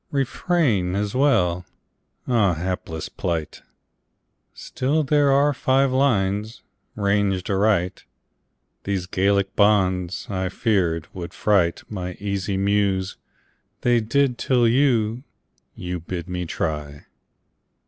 [0.09, 1.63] "Refrain" as well.
[2.27, 3.61] Ah, Hapless plight!
[4.51, 6.63] Still, there are five lines
[6.95, 8.03] ranged aright.
[8.83, 13.17] These Gallic bonds, I feared, would fright My easy Muse.
[13.81, 15.21] They did, till you
[15.75, 17.05] You bid me try!